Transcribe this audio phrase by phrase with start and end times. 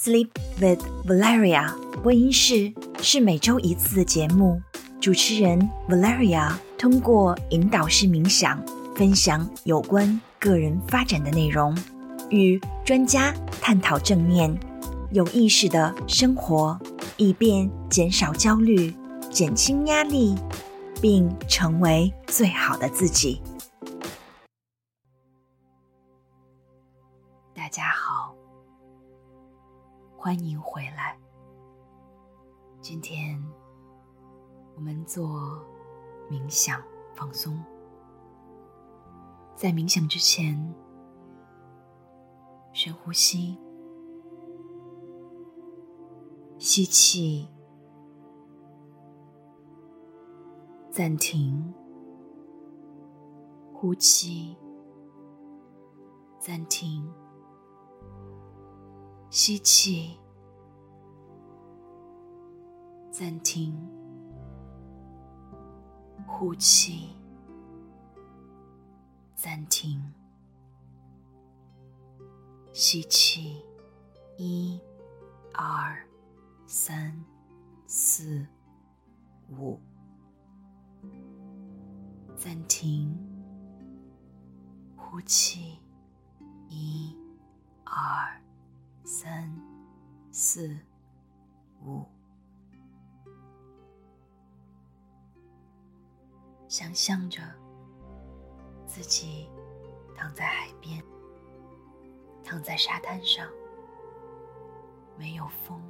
[0.00, 0.28] Sleep
[0.60, 2.72] with Valeria 播音室
[3.02, 4.62] 是每周一次的节目，
[5.00, 8.62] 主持人 Valeria 通过引导式冥想，
[8.94, 11.76] 分享有关个人发展的内容，
[12.30, 14.56] 与专家探讨正念、
[15.10, 16.78] 有意识的生活，
[17.16, 18.94] 以便减少焦虑、
[19.32, 20.36] 减轻压力，
[21.02, 23.42] 并成为最好的自己。
[30.20, 31.16] 欢迎回来。
[32.80, 33.40] 今天
[34.74, 35.64] 我们做
[36.28, 36.82] 冥想
[37.14, 37.56] 放松。
[39.54, 40.74] 在冥想之前，
[42.72, 43.56] 深呼吸，
[46.58, 47.48] 吸气，
[50.90, 51.72] 暂停，
[53.72, 54.56] 呼气，
[56.40, 57.08] 暂停。
[59.30, 60.18] 吸气，
[63.10, 63.76] 暂停，
[66.26, 67.14] 呼气，
[69.34, 70.02] 暂停，
[72.72, 73.62] 吸气，
[74.38, 74.80] 一、
[75.52, 76.02] 二、
[76.66, 77.14] 三、
[77.86, 78.46] 四、
[79.50, 79.78] 五，
[82.34, 83.14] 暂停，
[84.96, 85.78] 呼气，
[86.70, 87.14] 一、
[87.84, 88.40] 二。
[89.10, 89.50] 三、
[90.30, 90.76] 四、
[91.82, 92.04] 五，
[96.68, 97.40] 想象着
[98.86, 99.48] 自己
[100.14, 101.02] 躺在海边，
[102.44, 103.48] 躺在沙滩上，
[105.16, 105.82] 没有风，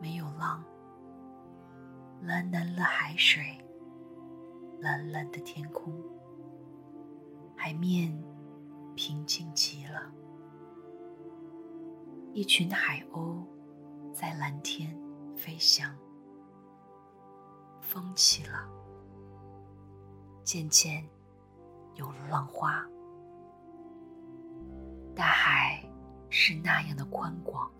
[0.00, 0.64] 没有浪，
[2.22, 3.64] 蓝蓝的海水，
[4.80, 5.94] 蓝蓝的天空，
[7.54, 8.12] 海面
[8.96, 10.12] 平静极了。
[12.34, 13.44] 一群海鸥
[14.14, 14.98] 在蓝天
[15.36, 15.94] 飞翔，
[17.82, 18.66] 风起了，
[20.42, 21.06] 渐渐
[21.94, 22.88] 有了浪花。
[25.14, 25.86] 大海
[26.30, 27.70] 是那样的宽广，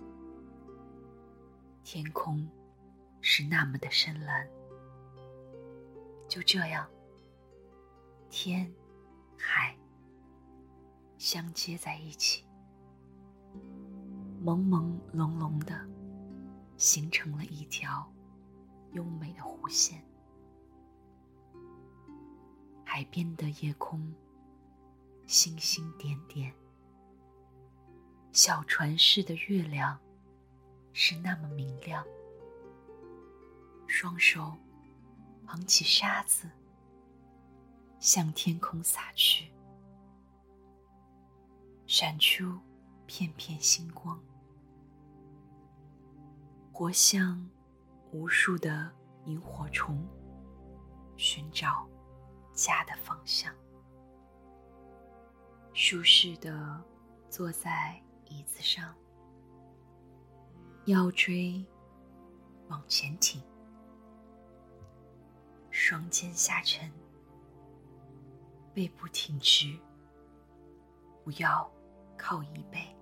[1.83, 2.47] 天空
[3.23, 4.47] 是那么的深蓝。
[6.29, 6.87] 就这样，
[8.29, 8.71] 天
[9.35, 9.75] 海
[11.17, 12.45] 相接在一起。
[14.45, 15.89] 朦朦胧胧的，
[16.77, 18.13] 形成了一条
[18.91, 20.05] 优美的弧线。
[22.85, 24.13] 海边的夜空，
[25.27, 26.53] 星星点点，
[28.33, 29.99] 小船似的月亮
[30.93, 32.05] 是那么明亮。
[33.87, 34.57] 双手
[35.47, 36.51] 捧起沙子，
[38.01, 39.53] 向天空洒去，
[41.87, 42.59] 闪出
[43.07, 44.21] 片片星光。
[46.73, 47.47] 活像
[48.13, 48.91] 无数的
[49.27, 50.09] 萤火虫，
[51.19, 51.87] 寻找
[52.55, 53.55] 家的方向。
[55.75, 56.83] 舒适的
[57.29, 58.95] 坐在椅子上，
[60.87, 61.63] 腰椎
[62.69, 63.43] 往前挺，
[65.71, 66.91] 双肩下沉，
[68.73, 69.79] 背部挺直，
[71.23, 71.71] 不要
[72.17, 72.97] 靠椅背，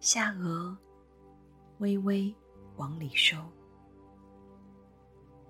[0.00, 0.74] 下颚。
[1.82, 2.32] 微微
[2.76, 3.36] 往里收，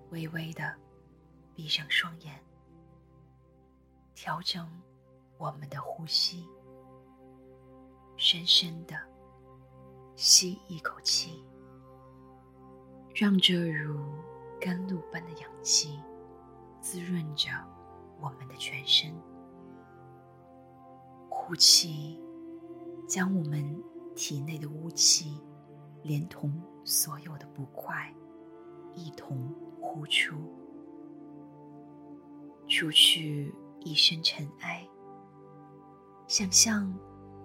[0.09, 0.75] 微微的
[1.53, 2.43] 闭上双眼，
[4.15, 4.67] 调整
[5.37, 6.49] 我们的呼吸。
[8.17, 8.99] 深深的
[10.15, 11.45] 吸一口气，
[13.13, 14.03] 让这如
[14.59, 15.99] 甘露般的氧气
[16.81, 17.51] 滋润着
[18.19, 19.13] 我们的全身。
[21.29, 22.19] 呼气，
[23.07, 23.83] 将我们
[24.15, 25.39] 体内的污气。
[26.03, 26.51] 连同
[26.83, 28.13] 所有的不快，
[28.93, 29.37] 一同
[29.79, 30.35] 呼出，
[32.67, 34.87] 除去一身尘埃。
[36.27, 36.93] 想象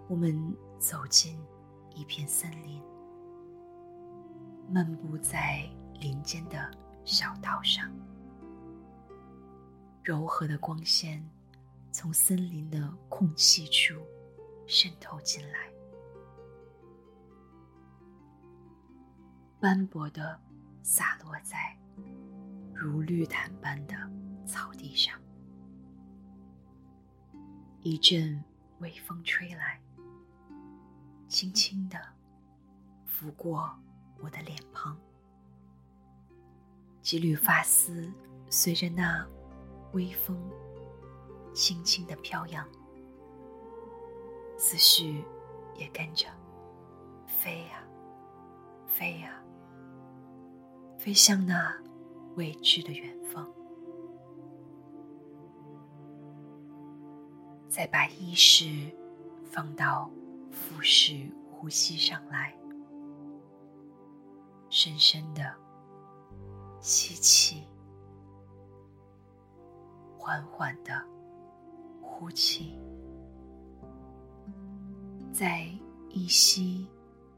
[0.09, 1.39] 我们走进
[1.95, 2.83] 一片森林，
[4.69, 5.69] 漫步在
[6.01, 6.71] 林间的
[7.04, 7.91] 小道上，
[10.03, 11.25] 柔和的光线
[11.93, 13.95] 从森林的空隙处
[14.66, 15.78] 渗透进来。
[19.60, 20.39] 斑驳的
[20.84, 21.77] 洒落在
[22.72, 23.95] 如绿毯般的
[24.47, 25.21] 草地上，
[27.81, 28.43] 一阵
[28.78, 29.81] 微风吹来，
[31.27, 31.99] 轻轻的
[33.05, 33.77] 拂过
[34.21, 34.97] 我的脸庞，
[37.03, 38.09] 几缕发丝
[38.49, 39.27] 随着那
[39.93, 40.39] 微风
[41.53, 42.65] 轻轻的飘扬，
[44.57, 45.25] 思绪
[45.75, 46.28] 也跟着
[47.27, 47.83] 飞呀，
[48.87, 49.43] 飞呀，
[50.98, 51.72] 飞向那
[52.34, 53.48] 未知的远方。
[57.68, 58.92] 再把意识
[59.45, 60.10] 放到
[60.50, 62.53] 腹式呼吸上来，
[64.68, 65.54] 深深的
[66.80, 67.62] 吸气，
[70.18, 71.01] 缓缓的
[72.03, 72.77] 呼气，
[75.33, 75.68] 在
[76.09, 76.89] 一吸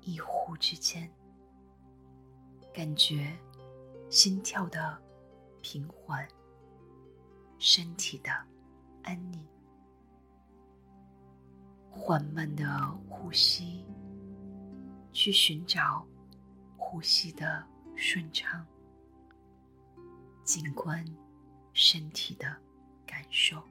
[0.01, 1.11] 一呼之间，
[2.73, 3.37] 感觉
[4.11, 5.01] 心跳的
[5.63, 6.27] 平缓，
[7.59, 8.33] 身体的
[9.05, 9.47] 安宁。
[11.89, 12.67] 缓慢的
[13.09, 13.85] 呼吸，
[15.13, 16.05] 去寻找
[16.77, 17.65] 呼吸的
[17.95, 18.67] 顺畅，
[20.43, 21.05] 静观
[21.73, 22.57] 身体的
[23.07, 23.63] 感受，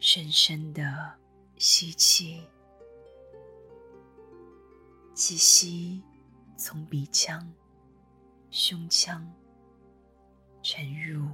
[0.00, 1.16] 深深的
[1.58, 2.44] 吸气，
[5.14, 6.02] 气息
[6.58, 7.48] 从鼻腔、
[8.50, 9.32] 胸腔
[10.60, 11.30] 沉入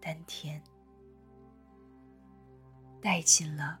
[0.00, 0.60] 丹田。
[3.00, 3.78] 带进了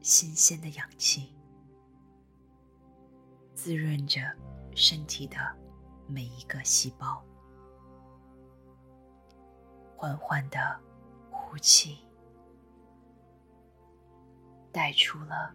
[0.00, 1.34] 新鲜的氧气，
[3.56, 4.20] 滋润着
[4.76, 5.36] 身体的
[6.06, 7.20] 每一个细胞。
[9.96, 10.80] 缓缓的
[11.28, 11.98] 呼气，
[14.70, 15.52] 带出了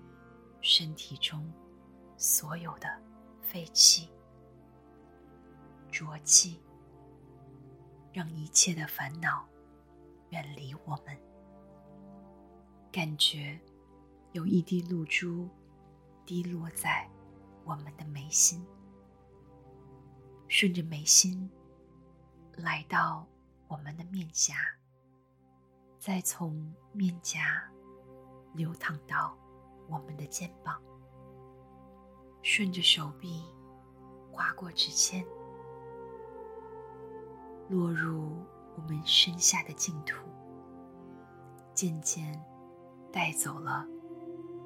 [0.59, 1.49] 身体中
[2.17, 2.89] 所有的
[3.41, 4.09] 废气、
[5.97, 6.61] 浊气，
[8.13, 9.43] 让一切的烦恼
[10.29, 11.17] 远离我们。
[12.91, 13.59] 感觉
[14.31, 15.49] 有一滴露珠
[16.23, 17.09] 滴落在
[17.65, 18.63] 我们的眉心，
[20.47, 21.49] 顺着眉心
[22.51, 23.27] 来到
[23.67, 24.53] 我们的面颊，
[25.97, 27.67] 再从面颊
[28.53, 29.35] 流淌到
[29.89, 30.79] 我们的肩膀，
[32.43, 33.43] 顺着手臂
[34.31, 35.25] 划过指尖，
[37.69, 40.15] 落入我们身下的净土，
[41.73, 42.39] 渐渐。
[43.09, 43.87] 带走了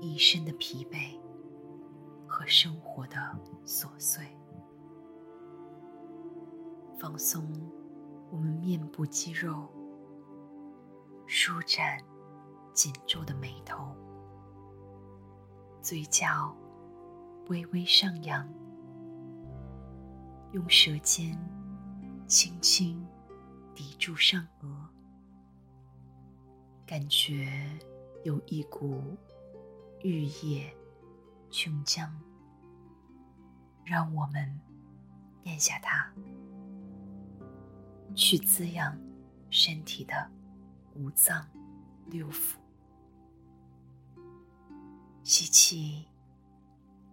[0.01, 1.17] 一身的疲惫
[2.27, 3.15] 和生活的
[3.63, 4.25] 琐碎，
[6.99, 7.47] 放松
[8.29, 9.69] 我们面部肌肉，
[11.27, 12.03] 舒展
[12.73, 13.95] 紧皱的眉头，
[15.81, 16.53] 嘴角
[17.47, 18.45] 微微上扬，
[20.51, 21.39] 用舌尖
[22.31, 23.05] 轻轻
[23.75, 24.73] 抵住上颚，
[26.85, 27.45] 感觉。
[28.23, 29.17] 有一股
[30.03, 30.71] 玉液
[31.49, 32.07] 琼浆，
[33.83, 34.61] 让我们
[35.45, 36.13] 咽下它，
[38.13, 38.95] 去滋养
[39.49, 40.29] 身体的
[40.93, 41.43] 五脏
[42.05, 42.57] 六腑。
[45.23, 46.07] 吸气，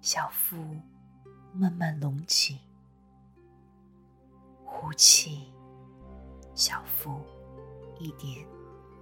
[0.03, 0.77] 小腹
[1.55, 2.59] 慢慢隆起；
[4.71, 5.51] 呼气，
[6.55, 7.21] 小腹
[7.99, 8.47] 一点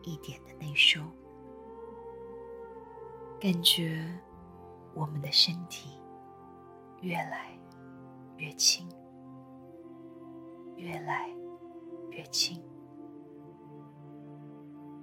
[0.02, 1.00] 一点的内收。
[3.40, 4.02] 感觉
[4.94, 5.90] 我们的身体
[7.02, 7.50] 越来
[8.36, 8.88] 越轻，
[10.76, 11.28] 越来
[12.10, 12.62] 越轻，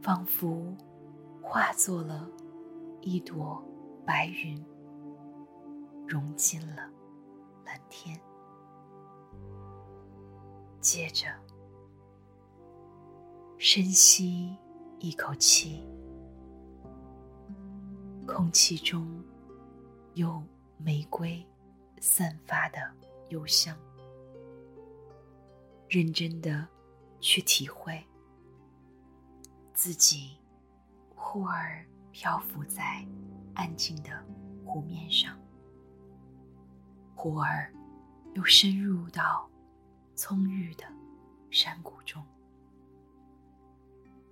[0.01, 0.75] 仿佛
[1.41, 2.27] 化作了
[3.01, 3.63] 一朵
[4.05, 4.65] 白云，
[6.07, 6.89] 融进了
[7.65, 8.19] 蓝天。
[10.83, 11.27] 接着，
[13.57, 14.53] 深吸
[14.99, 15.81] 一口气。
[18.27, 19.23] 空气中
[20.15, 20.43] 有
[20.77, 21.41] 玫瑰
[22.01, 22.79] 散发的
[23.29, 23.77] 幽香，
[25.87, 26.67] 认真的
[27.21, 28.03] 去体会
[29.73, 30.37] 自己，
[31.15, 33.07] 忽而漂浮在
[33.53, 34.09] 安静的
[34.65, 35.39] 湖面上，
[37.15, 37.73] 忽而
[38.35, 39.49] 又深入到
[40.15, 40.85] 葱郁的
[41.49, 42.23] 山谷中，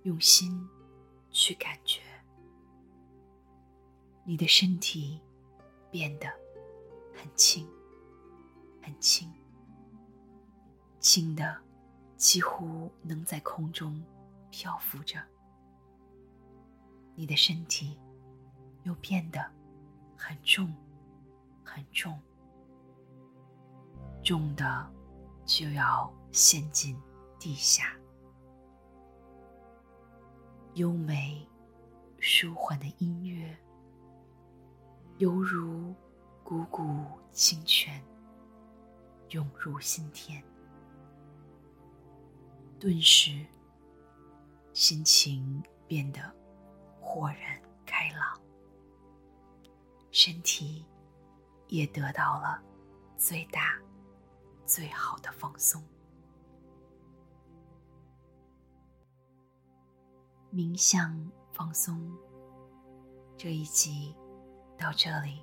[0.04, 0.68] 用心
[1.30, 2.00] 去感觉。
[4.24, 5.20] 你的身体
[5.90, 6.28] 变得
[7.12, 7.68] 很轻，
[8.80, 9.28] 很轻，
[11.00, 11.60] 轻的
[12.16, 14.00] 几乎能在空中
[14.50, 15.20] 漂浮着。
[17.16, 17.98] 你的身体
[18.84, 19.44] 又变得
[20.16, 20.72] 很重，
[21.64, 22.18] 很重，
[24.22, 24.92] 重的
[25.44, 26.96] 就要陷进
[27.38, 27.96] 地下。
[30.74, 31.46] 优美、
[32.18, 33.56] 舒缓的音乐。
[35.18, 35.94] 犹如
[36.44, 38.02] 汩汩清泉
[39.28, 40.42] 涌入心田，
[42.80, 43.46] 顿时
[44.72, 46.20] 心情变得
[47.00, 48.40] 豁然开朗，
[50.10, 50.84] 身体
[51.68, 52.60] 也得到了
[53.16, 53.78] 最大、
[54.66, 55.82] 最好的放松。
[60.52, 62.12] 冥想放松
[63.36, 64.14] 这一集
[64.78, 65.42] 到这里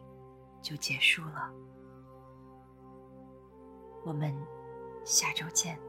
[0.61, 1.51] 就结束了，
[4.05, 4.35] 我们
[5.03, 5.79] 下周见。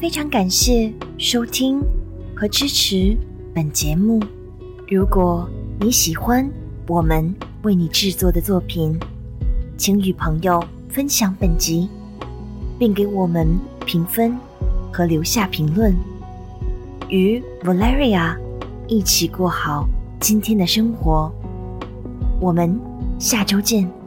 [0.00, 1.80] 非常感谢收听
[2.34, 3.14] 和支持
[3.54, 4.18] 本节目。
[4.90, 5.46] 如果
[5.78, 6.50] 你喜欢
[6.86, 8.98] 我们为你制作的作品，
[9.76, 11.90] 请与朋友分享本集，
[12.78, 13.46] 并给我们
[13.84, 14.34] 评分
[14.90, 15.94] 和留下评论。
[17.10, 18.34] 与 Valeria
[18.86, 19.86] 一起过好
[20.20, 21.30] 今天的生活。
[22.40, 22.80] 我们
[23.18, 23.97] 下周见。